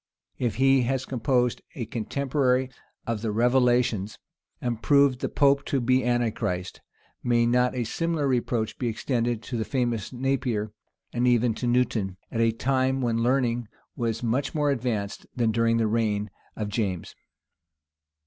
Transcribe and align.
If 0.39 0.55
he 0.55 0.81
has 0.89 1.05
composed 1.05 1.61
a 1.75 1.85
commentary 1.85 2.71
on 3.05 3.17
the 3.17 3.31
Revelations, 3.31 4.17
and 4.59 4.81
proved 4.81 5.19
the 5.19 5.29
pope 5.29 5.63
to 5.65 5.79
be 5.79 6.03
Antichrist; 6.03 6.81
may 7.21 7.45
not 7.45 7.75
a 7.75 7.83
similar 7.83 8.27
reproach 8.27 8.79
be 8.79 8.87
extended 8.87 9.43
to 9.43 9.57
the 9.57 9.63
famous 9.63 10.11
Napier; 10.11 10.71
and 11.13 11.27
even 11.27 11.53
to 11.53 11.67
Newton, 11.67 12.17
at 12.31 12.41
a 12.41 12.51
time 12.51 13.01
when 13.01 13.21
learning 13.21 13.67
was 13.95 14.23
much 14.23 14.55
more 14.55 14.71
advanced 14.71 15.27
than 15.35 15.51
during 15.51 15.77
the 15.77 15.85
reign 15.85 16.31
of 16.55 16.69
James? 16.69 17.13